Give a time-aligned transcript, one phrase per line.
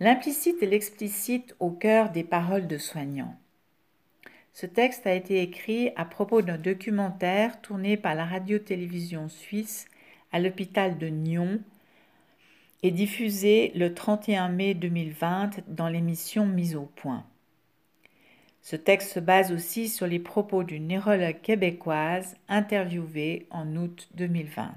[0.00, 3.36] L'implicite et l'explicite au cœur des paroles de soignants.
[4.52, 9.86] Ce texte a été écrit à propos d'un documentaire tourné par la radio-télévision suisse
[10.32, 11.60] à l'hôpital de Nyon
[12.82, 17.24] et diffusé le 31 mai 2020 dans l'émission Mise au point.
[18.62, 24.72] Ce texte se base aussi sur les propos d'une neurologue québécoise interviewée en août 2020.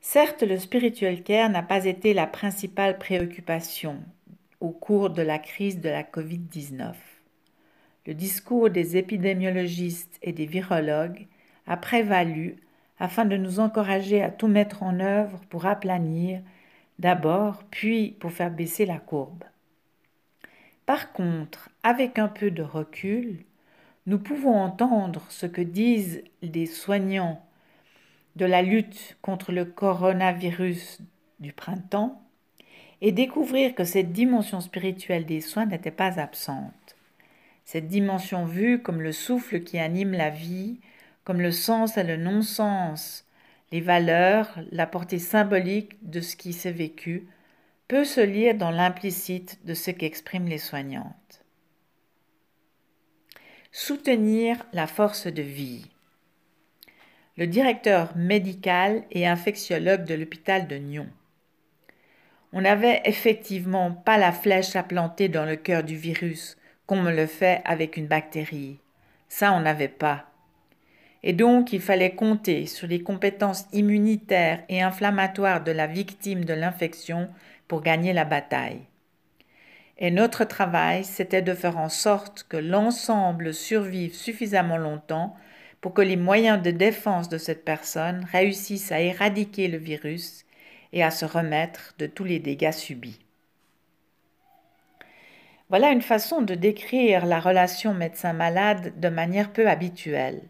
[0.00, 3.98] Certes, le spiritual care n'a pas été la principale préoccupation
[4.60, 6.94] au cours de la crise de la Covid-19.
[8.06, 11.26] Le discours des épidémiologistes et des virologues
[11.66, 12.56] a prévalu
[12.98, 16.40] afin de nous encourager à tout mettre en œuvre pour aplanir
[16.98, 19.44] d'abord, puis pour faire baisser la courbe.
[20.86, 23.44] Par contre, avec un peu de recul,
[24.06, 27.42] nous pouvons entendre ce que disent les soignants
[28.40, 31.00] de la lutte contre le coronavirus
[31.40, 32.22] du printemps
[33.02, 36.96] et découvrir que cette dimension spirituelle des soins n'était pas absente.
[37.66, 40.80] Cette dimension vue comme le souffle qui anime la vie,
[41.24, 43.26] comme le sens et le non-sens,
[43.72, 47.28] les valeurs, la portée symbolique de ce qui s'est vécu,
[47.88, 51.44] peut se lire dans l'implicite de ce qu'expriment les soignantes.
[53.70, 55.90] Soutenir la force de vie
[57.36, 61.06] le directeur médical et infectiologue de l'hôpital de Nyon.
[62.52, 66.56] On n'avait effectivement pas la flèche à planter dans le cœur du virus,
[66.86, 68.78] comme on le fait avec une bactérie.
[69.28, 70.26] Ça, on n'avait pas.
[71.22, 76.54] Et donc, il fallait compter sur les compétences immunitaires et inflammatoires de la victime de
[76.54, 77.28] l'infection
[77.68, 78.80] pour gagner la bataille.
[79.98, 85.36] Et notre travail, c'était de faire en sorte que l'ensemble survive suffisamment longtemps
[85.80, 90.44] pour que les moyens de défense de cette personne réussissent à éradiquer le virus
[90.92, 93.20] et à se remettre de tous les dégâts subis.
[95.68, 100.42] Voilà une façon de décrire la relation médecin-malade de manière peu habituelle.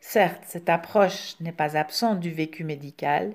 [0.00, 3.34] Certes, cette approche n'est pas absente du vécu médical,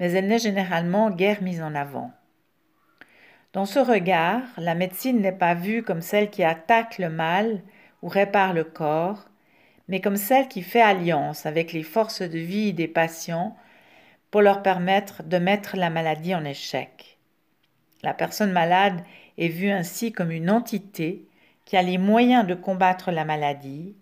[0.00, 2.10] mais elle n'est généralement guère mise en avant.
[3.52, 7.62] Dans ce regard, la médecine n'est pas vue comme celle qui attaque le mal
[8.02, 9.28] ou répare le corps,
[9.88, 13.56] mais comme celle qui fait alliance avec les forces de vie des patients
[14.30, 17.18] pour leur permettre de mettre la maladie en échec.
[18.02, 19.02] La personne malade
[19.38, 21.26] est vue ainsi comme une entité
[21.64, 23.94] qui a les moyens de combattre la maladie,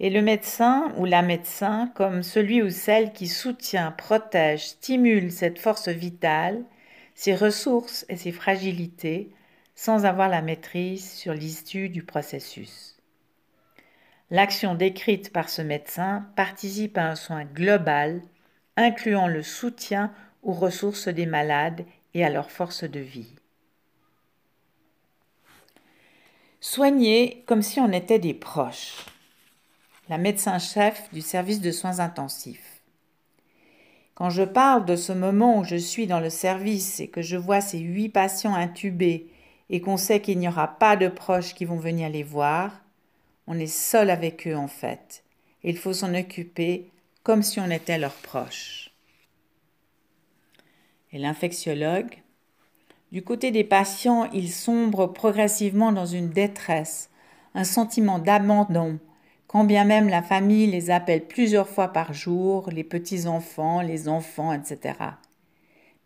[0.00, 5.60] et le médecin ou la médecin comme celui ou celle qui soutient, protège, stimule cette
[5.60, 6.64] force vitale,
[7.14, 9.30] ses ressources et ses fragilités,
[9.76, 12.91] sans avoir la maîtrise sur l'issue du processus.
[14.32, 18.22] L'action décrite par ce médecin participe à un soin global,
[18.78, 20.10] incluant le soutien
[20.42, 21.84] aux ressources des malades
[22.14, 23.34] et à leur force de vie.
[26.60, 29.04] Soigner comme si on était des proches.
[30.08, 32.80] La médecin-chef du service de soins intensifs.
[34.14, 37.36] Quand je parle de ce moment où je suis dans le service et que je
[37.36, 39.26] vois ces huit patients intubés
[39.68, 42.81] et qu'on sait qu'il n'y aura pas de proches qui vont venir les voir,
[43.46, 45.24] on est seul avec eux en fait.
[45.62, 46.90] Il faut s'en occuper
[47.22, 48.90] comme si on était leurs proches.
[51.12, 52.16] Et l'infectiologue
[53.12, 57.10] Du côté des patients, ils sombrent progressivement dans une détresse,
[57.54, 58.98] un sentiment d'abandon,
[59.46, 64.52] quand bien même la famille les appelle plusieurs fois par jour, les petits-enfants, les enfants,
[64.54, 64.94] etc.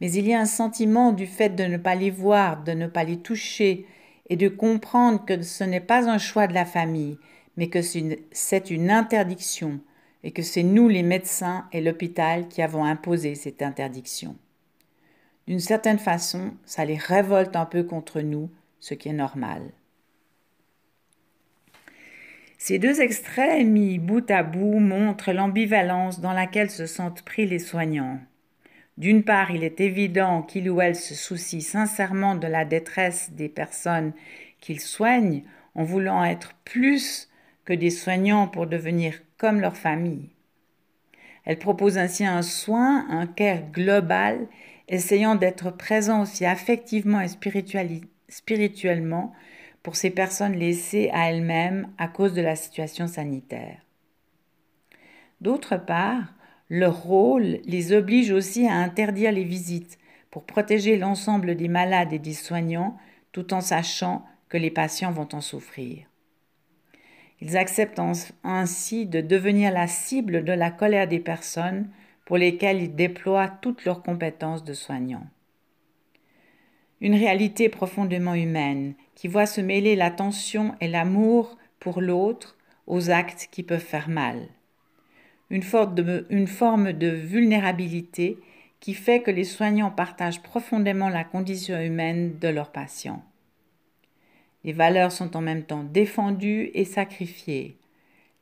[0.00, 2.88] Mais il y a un sentiment du fait de ne pas les voir, de ne
[2.88, 3.86] pas les toucher,
[4.28, 7.18] et de comprendre que ce n'est pas un choix de la famille,
[7.56, 9.80] mais que c'est une interdiction
[10.24, 14.36] et que c'est nous les médecins et l'hôpital qui avons imposé cette interdiction.
[15.46, 18.50] D'une certaine façon, ça les révolte un peu contre nous,
[18.80, 19.62] ce qui est normal.
[22.58, 27.60] Ces deux extraits mis bout à bout montrent l'ambivalence dans laquelle se sentent pris les
[27.60, 28.18] soignants.
[28.98, 33.48] D'une part, il est évident qu'il ou elle se soucie sincèrement de la détresse des
[33.48, 34.12] personnes
[34.60, 35.44] qu'ils soignent
[35.74, 37.28] en voulant être plus
[37.64, 40.30] que des soignants pour devenir comme leur famille.
[41.44, 44.46] Elle propose ainsi un soin, un care global,
[44.88, 47.28] essayant d'être présent aussi affectivement et
[48.28, 49.32] spirituellement
[49.82, 53.78] pour ces personnes laissées à elles-mêmes à cause de la situation sanitaire.
[55.40, 56.32] D'autre part,
[56.68, 59.98] leur rôle les oblige aussi à interdire les visites
[60.30, 62.96] pour protéger l'ensemble des malades et des soignants
[63.32, 66.06] tout en sachant que les patients vont en souffrir.
[67.40, 68.00] Ils acceptent
[68.44, 71.90] ainsi de devenir la cible de la colère des personnes
[72.24, 75.26] pour lesquelles ils déploient toutes leurs compétences de soignants.
[77.02, 83.48] une réalité profondément humaine qui voit se mêler l'attention et l'amour pour l'autre aux actes
[83.50, 84.48] qui peuvent faire mal.
[85.50, 88.38] Une, forme de vulnérabilité
[88.80, 93.22] qui fait que les soignants partagent profondément la condition humaine de leurs patients.
[94.64, 97.76] Les valeurs sont en même temps défendues et sacrifiées.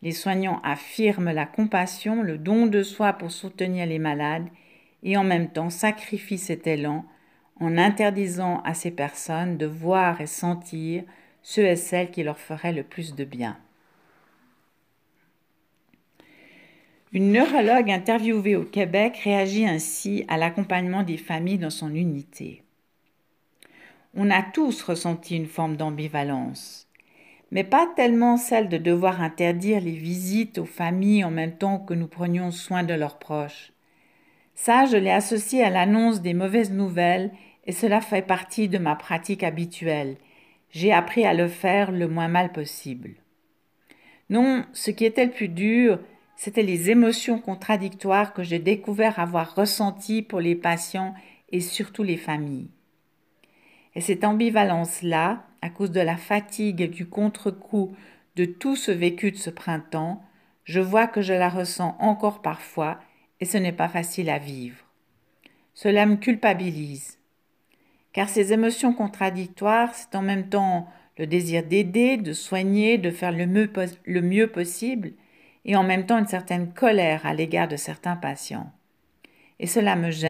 [0.01, 4.49] Les soignants affirment la compassion, le don de soi pour soutenir les malades
[5.03, 7.05] et en même temps sacrifient cet élan
[7.61, 11.05] en interdisant à ces personnes de voir et sentir
[11.43, 13.59] ceux et celles qui leur feraient le plus de bien.
[17.15, 22.65] Une neurologue interviewée au Québec réagit ainsi à l'accompagnement des familles dans son unité.
[24.17, 26.89] On a tous ressenti une forme d'ambivalence,
[27.53, 31.95] mais pas tellement celle de devoir interdire les visites aux familles en même temps que
[31.95, 33.73] nous prenions soin de leurs proches.
[34.57, 37.31] Ça, je l'ai associé à l'annonce des mauvaises nouvelles
[37.65, 40.17] et cela fait partie de ma pratique habituelle.
[40.71, 43.11] J'ai appris à le faire le moins mal possible.
[44.31, 46.01] Non, ce qui était le plus dur,
[46.37, 51.15] c'était les émotions contradictoires que j'ai découvert avoir ressenties pour les patients
[51.51, 52.71] et surtout les familles.
[53.95, 57.95] Et cette ambivalence-là, à cause de la fatigue du contre-coup
[58.37, 60.23] de tout ce vécu de ce printemps,
[60.65, 63.01] je vois que je la ressens encore parfois
[63.41, 64.85] et ce n'est pas facile à vivre.
[65.75, 67.19] Cela me culpabilise.
[68.13, 70.89] Car ces émotions contradictoires, c'est en même temps
[71.19, 73.71] le désir d'aider, de soigner, de faire le mieux,
[74.05, 75.13] le mieux possible,
[75.65, 78.71] et en même temps une certaine colère à l'égard de certains patients.
[79.59, 80.29] Et cela me gêne.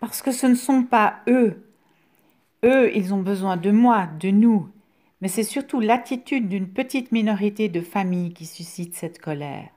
[0.00, 1.66] Parce que ce ne sont pas eux.
[2.64, 4.68] Eux, ils ont besoin de moi, de nous.
[5.20, 9.68] Mais c'est surtout l'attitude d'une petite minorité de familles qui suscite cette colère.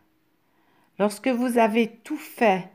[1.00, 2.69] Lorsque vous avez tout fait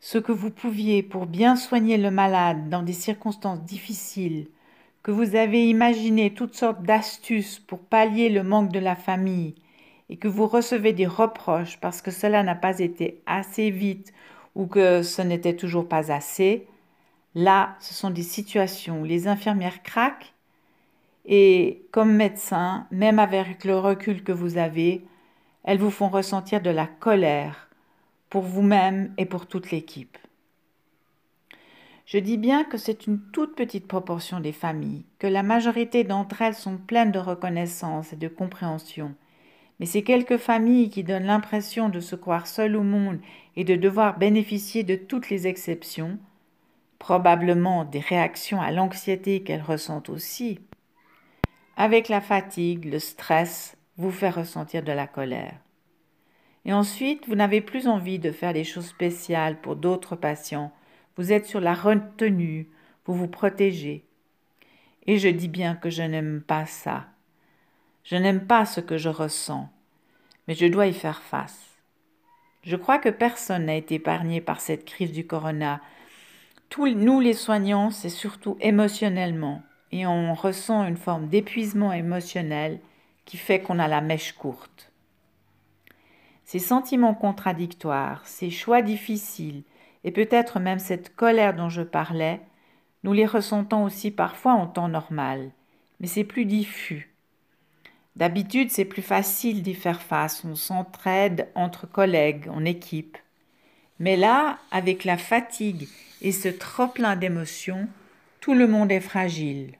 [0.00, 4.48] ce que vous pouviez pour bien soigner le malade dans des circonstances difficiles,
[5.02, 9.54] que vous avez imaginé toutes sortes d'astuces pour pallier le manque de la famille,
[10.10, 14.12] et que vous recevez des reproches parce que cela n'a pas été assez vite
[14.56, 16.66] ou que ce n'était toujours pas assez,
[17.36, 20.34] là, ce sont des situations où les infirmières craquent
[21.24, 25.04] et comme médecin, même avec le recul que vous avez,
[25.62, 27.68] elles vous font ressentir de la colère
[28.30, 30.18] pour vous-même et pour toute l'équipe.
[32.06, 36.42] Je dis bien que c'est une toute petite proportion des familles, que la majorité d'entre
[36.42, 39.14] elles sont pleines de reconnaissance et de compréhension,
[39.80, 43.18] mais ces quelques familles qui donnent l'impression de se croire seules au monde
[43.56, 46.18] et de devoir bénéficier de toutes les exceptions,
[46.98, 50.60] probablement des réactions à l'anxiété qu'elles ressentent aussi,
[51.76, 55.56] avec la fatigue, le stress, vous fait ressentir de la colère.
[56.66, 60.72] Et ensuite, vous n'avez plus envie de faire des choses spéciales pour d'autres patients.
[61.16, 62.68] Vous êtes sur la retenue,
[63.06, 64.04] vous vous protégez.
[65.06, 67.06] Et je dis bien que je n'aime pas ça.
[68.10, 69.68] Je n'aime pas ce que je ressens,
[70.48, 71.76] mais je dois y faire face.
[72.64, 75.80] Je crois que personne n'a été épargné par cette crise du corona.
[76.76, 79.62] Nous les soignants, c'est surtout émotionnellement,
[79.92, 82.80] et on ressent une forme d'épuisement émotionnel
[83.26, 84.90] qui fait qu'on a la mèche courte.
[86.42, 89.62] Ces sentiments contradictoires, ces choix difficiles,
[90.02, 92.40] et peut-être même cette colère dont je parlais,
[93.04, 95.52] nous les ressentons aussi parfois en temps normal,
[96.00, 97.09] mais c'est plus diffus.
[98.16, 103.16] D'habitude, c'est plus facile d'y faire face, on s'entraide entre collègues, en équipe.
[103.98, 105.88] Mais là, avec la fatigue
[106.22, 107.88] et ce trop-plein d'émotions,
[108.40, 109.74] tout le monde est fragile.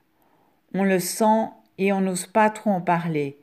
[0.74, 3.38] On le sent et on n'ose pas trop en parler,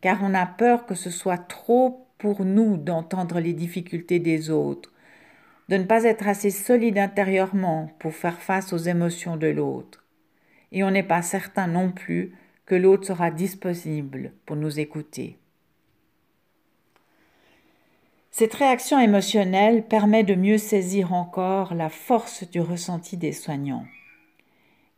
[0.00, 4.92] car on a peur que ce soit trop pour nous d'entendre les difficultés des autres,
[5.68, 10.04] de ne pas être assez solide intérieurement pour faire face aux émotions de l'autre.
[10.72, 12.34] Et on n'est pas certain non plus
[12.66, 15.38] que l'autre sera disponible pour nous écouter.
[18.30, 23.86] Cette réaction émotionnelle permet de mieux saisir encore la force du ressenti des soignants.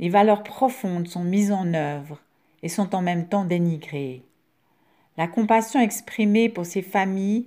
[0.00, 2.20] Les valeurs profondes sont mises en œuvre
[2.62, 4.22] et sont en même temps dénigrées.
[5.16, 7.46] La compassion exprimée pour ces familles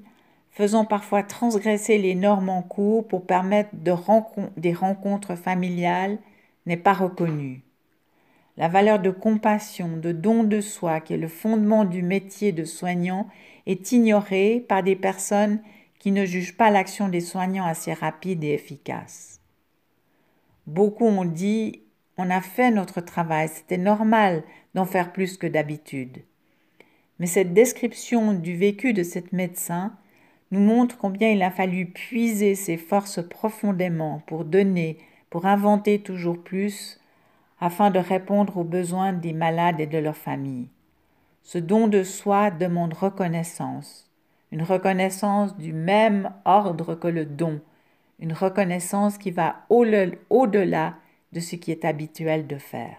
[0.52, 3.94] faisant parfois transgresser les normes en cours pour permettre de
[4.58, 6.20] des rencontres familiales
[6.66, 7.64] n'est pas reconnue.
[8.58, 12.66] La valeur de compassion, de don de soi, qui est le fondement du métier de
[12.66, 13.28] soignant,
[13.66, 15.62] est ignorée par des personnes
[16.00, 19.40] qui ne jugent pas l'action des soignants assez rapide et efficace.
[20.68, 21.82] Beaucoup ont dit
[22.18, 24.44] on a fait notre travail, c'était normal
[24.76, 26.24] d'en faire plus que d'habitude.
[27.20, 29.94] Mais cette description du vécu de cette médecin
[30.52, 34.98] nous montre combien il a fallu puiser ses forces profondément pour donner,
[35.30, 37.01] pour inventer toujours plus,
[37.62, 40.70] afin de répondre aux besoins des malades et de leurs familles.
[41.44, 44.12] Ce don de soi demande reconnaissance,
[44.52, 47.62] une reconnaissance du même ordre que le don,
[48.20, 50.96] une reconnaissance qui va au-delà
[51.32, 52.98] de ce qui est habituel de faire.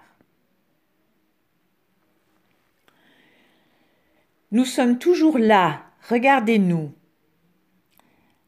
[4.53, 6.93] Nous sommes toujours là, regardez-nous.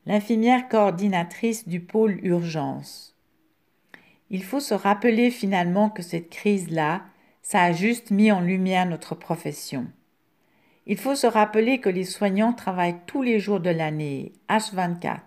[0.06, 3.13] L'infirmière coordinatrice du pôle urgence.
[4.34, 7.02] Il faut se rappeler finalement que cette crise-là,
[7.40, 9.86] ça a juste mis en lumière notre profession.
[10.86, 15.20] Il faut se rappeler que les soignants travaillent tous les jours de l'année, H24.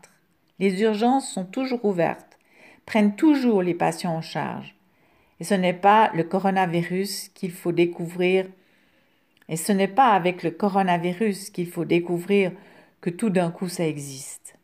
[0.59, 2.37] Les urgences sont toujours ouvertes,
[2.85, 4.75] prennent toujours les patients en charge.
[5.39, 8.45] Et ce n'est pas le coronavirus qu'il faut découvrir,
[9.47, 12.51] et ce n'est pas avec le coronavirus qu'il faut découvrir
[12.99, 14.57] que tout d'un coup ça existe.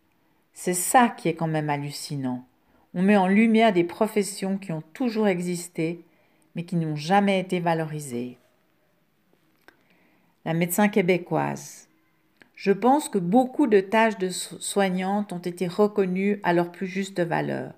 [0.52, 2.44] C'est ça qui est quand même hallucinant.
[2.94, 6.06] On met en lumière des professions qui ont toujours existé,
[6.56, 8.38] mais qui n'ont jamais été valorisées
[10.46, 11.88] la médecin québécoise.
[12.56, 17.20] Je pense que beaucoup de tâches de soignantes ont été reconnues à leur plus juste
[17.20, 17.74] valeur.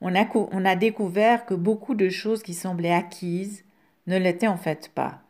[0.00, 3.64] On a, on a découvert que beaucoup de choses qui semblaient acquises
[4.06, 5.20] ne l'étaient en fait pas.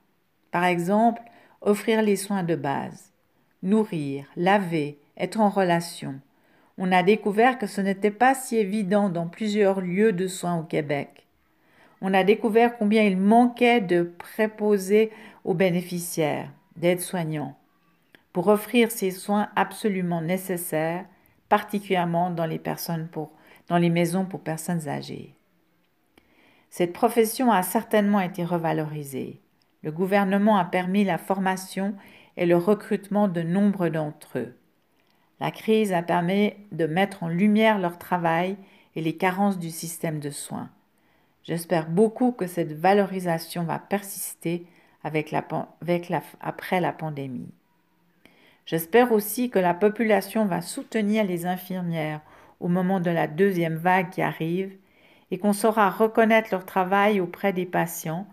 [0.51, 1.23] Par exemple,
[1.61, 3.13] offrir les soins de base,
[3.63, 6.21] nourrir, laver, être en relation.
[6.79, 10.63] On a découvert que ce n'était pas si évident dans plusieurs lieux de soins au
[10.63, 11.27] Québec.
[12.01, 15.11] On a découvert combien il manquait de préposés
[15.45, 17.57] aux bénéficiaires, d'aides-soignants,
[18.33, 21.05] pour offrir ces soins absolument nécessaires,
[21.49, 23.31] particulièrement dans les, personnes pour,
[23.69, 25.35] dans les maisons pour personnes âgées.
[26.71, 29.41] Cette profession a certainement été revalorisée.
[29.83, 31.95] Le gouvernement a permis la formation
[32.39, 34.57] et le recrutement de nombre d'entre eux.
[35.43, 38.57] La crise a permis de mettre en lumière leur travail
[38.95, 40.71] et les carences du système de soins.
[41.43, 44.65] J'espère beaucoup que cette valorisation va persister
[45.03, 47.51] après la pandémie.
[48.67, 52.21] J'espère aussi que la population va soutenir les infirmières
[52.61, 54.77] au moment de la deuxième vague qui arrive
[55.33, 58.29] et qu'on saura reconnaître leur travail auprès des patients,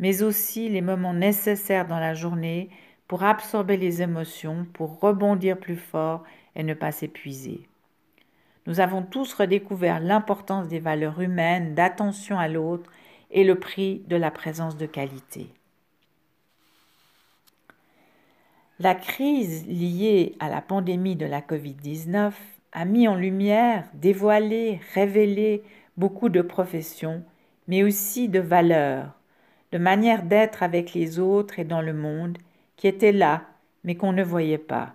[0.00, 2.68] mais aussi les moments nécessaires dans la journée
[3.08, 6.22] pour absorber les émotions, pour rebondir plus fort
[6.54, 7.66] et ne pas s'épuiser.
[8.66, 12.90] Nous avons tous redécouvert l'importance des valeurs humaines, d'attention à l'autre
[13.30, 15.48] et le prix de la présence de qualité.
[18.78, 22.32] La crise liée à la pandémie de la Covid-19
[22.72, 25.62] a mis en lumière, dévoilé, révélé
[25.96, 27.24] beaucoup de professions,
[27.66, 29.14] mais aussi de valeurs,
[29.72, 32.38] de manières d'être avec les autres et dans le monde
[32.78, 33.42] qui étaient là,
[33.84, 34.94] mais qu'on ne voyait pas.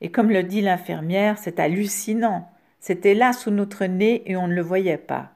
[0.00, 2.48] Et comme le dit l'infirmière, c'est hallucinant,
[2.78, 5.32] c'était là sous notre nez et on ne le voyait pas.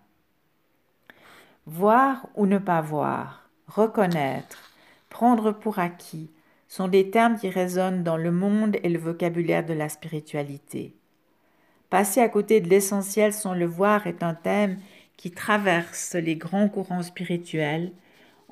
[1.67, 4.71] Voir ou ne pas voir, reconnaître,
[5.09, 6.31] prendre pour acquis,
[6.69, 10.95] sont des termes qui résonnent dans le monde et le vocabulaire de la spiritualité.
[11.91, 14.79] Passer à côté de l'essentiel sans le voir est un thème
[15.17, 17.93] qui traverse les grands courants spirituels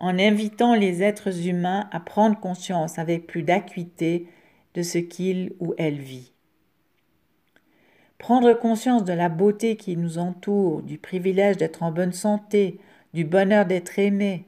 [0.01, 4.27] en invitant les êtres humains à prendre conscience avec plus d'acuité
[4.75, 6.33] de ce qu'il ou elle vit.
[8.19, 12.81] Prendre conscience de la beauté qui nous entoure, du privilège d'être en bonne santé,
[13.13, 14.47] du bonheur d'être aimé,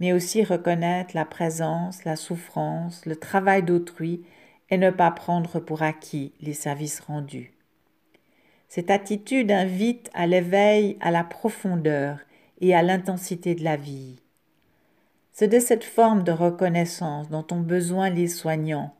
[0.00, 4.22] mais aussi reconnaître la présence, la souffrance, le travail d'autrui
[4.70, 7.52] et ne pas prendre pour acquis les services rendus.
[8.68, 12.18] Cette attitude invite à l'éveil, à la profondeur
[12.60, 14.16] et à l'intensité de la vie.
[15.38, 18.92] C'est de cette forme de reconnaissance dont ont besoin les soignants,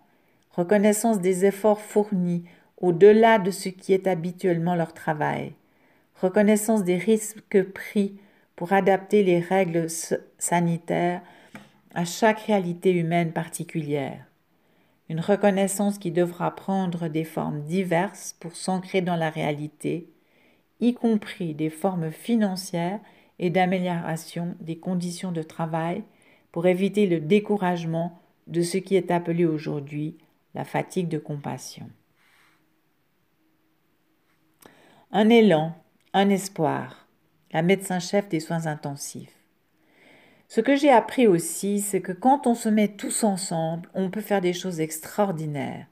[0.53, 2.45] reconnaissance des efforts fournis
[2.77, 5.55] au-delà de ce qui est habituellement leur travail,
[6.23, 8.21] reconnaissance des risques pris
[8.55, 9.89] pour adapter les règles
[10.39, 11.23] sanitaires
[11.93, 14.25] à chaque réalité humaine particulière.
[15.09, 20.09] Une reconnaissance qui devra prendre des formes diverses pour s'ancrer dans la réalité,
[20.79, 23.01] y compris des formes financières
[23.41, 26.05] et d'amélioration des conditions de travail
[26.53, 30.17] pour éviter le découragement de ce qui est appelé aujourd'hui
[30.55, 31.89] la fatigue de compassion.
[35.13, 35.75] Un élan,
[36.13, 37.07] un espoir,
[37.53, 39.35] la médecin-chef des soins intensifs.
[40.49, 44.23] Ce que j'ai appris aussi, c'est que quand on se met tous ensemble, on peut
[44.23, 45.87] faire des choses extraordinaires.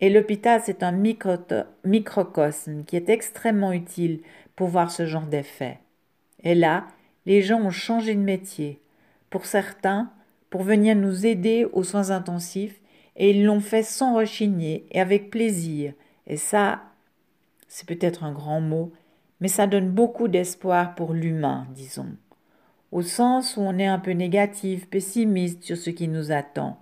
[0.00, 4.20] Et l'hôpital, c'est un microcosme qui est extrêmement utile
[4.56, 5.78] pour voir ce genre d'effet.
[6.42, 6.86] Et là,
[7.24, 8.82] les gens ont changé de métier.
[9.34, 10.12] Pour certains,
[10.48, 12.80] pour venir nous aider aux soins intensifs,
[13.16, 15.92] et ils l'ont fait sans rechigner et avec plaisir.
[16.28, 16.82] Et ça,
[17.66, 18.92] c'est peut-être un grand mot,
[19.40, 22.14] mais ça donne beaucoup d'espoir pour l'humain, disons.
[22.92, 26.78] au sens où on est un peu négatif, pessimiste sur ce qui nous attend.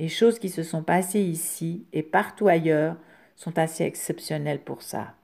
[0.00, 2.96] Les choses qui se sont passées ici et partout ailleurs
[3.36, 5.14] sont assez exceptionnelles pour ça.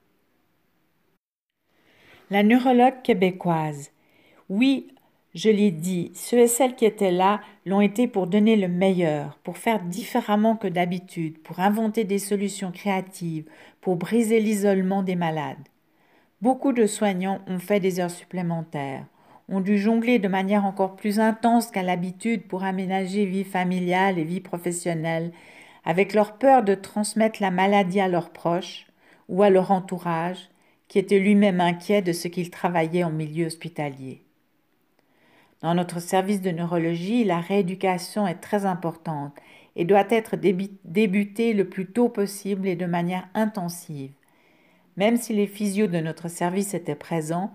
[2.31, 3.91] La neurologue québécoise.
[4.49, 4.94] Oui,
[5.35, 9.37] je l'ai dit, ceux et celles qui étaient là l'ont été pour donner le meilleur,
[9.43, 13.47] pour faire différemment que d'habitude, pour inventer des solutions créatives,
[13.81, 15.69] pour briser l'isolement des malades.
[16.41, 19.07] Beaucoup de soignants ont fait des heures supplémentaires,
[19.49, 24.25] ont dû jongler de manière encore plus intense qu'à l'habitude pour aménager vie familiale et
[24.25, 25.33] vie professionnelle,
[25.85, 28.87] avec leur peur de transmettre la maladie à leurs proches
[29.29, 30.49] ou à leur entourage,
[30.87, 34.23] qui était lui-même inquiet de ce qu'il travaillait en milieu hospitalier.
[35.65, 39.33] Dans notre service de neurologie, la rééducation est très importante
[39.77, 44.13] et doit être débutée le plus tôt possible et de manière intensive.
[44.99, 47.51] Même si les physios de notre service étaient présents,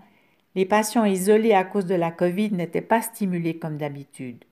[0.56, 4.42] les patients isolés à cause de la Covid n'étaient pas stimulés comme d'habitude.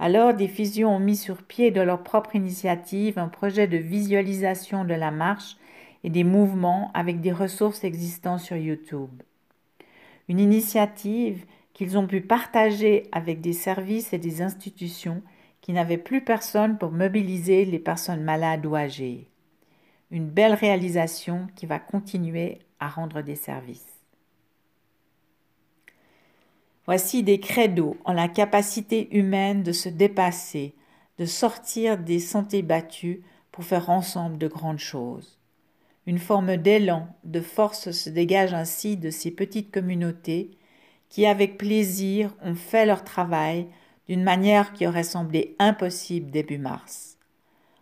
[0.00, 4.84] Alors, des physios ont mis sur pied de leur propre initiative un projet de visualisation
[4.84, 5.56] de la marche
[6.02, 9.22] et des mouvements avec des ressources existantes sur YouTube.
[10.28, 11.44] Une initiative
[11.82, 15.20] qu'ils ont pu partager avec des services et des institutions
[15.60, 19.28] qui n'avaient plus personne pour mobiliser les personnes malades ou âgées.
[20.12, 23.98] Une belle réalisation qui va continuer à rendre des services.
[26.86, 30.76] Voici des credos en la capacité humaine de se dépasser,
[31.18, 33.18] de sortir des sentiers battus
[33.50, 35.36] pour faire ensemble de grandes choses.
[36.06, 40.56] Une forme d'élan, de force se dégage ainsi de ces petites communautés
[41.12, 43.68] qui, avec plaisir, ont fait leur travail
[44.08, 47.18] d'une manière qui aurait semblé impossible début mars.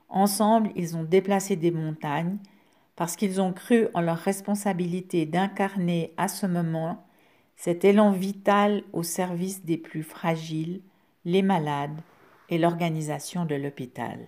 [0.08, 2.38] Ensemble, ils ont déplacé des montagnes
[2.96, 7.06] parce qu'ils ont cru en leur responsabilité d'incarner à ce moment
[7.54, 10.82] cet élan vital au service des plus fragiles,
[11.24, 12.00] les malades
[12.48, 14.18] et l'organisation de l'hôpital.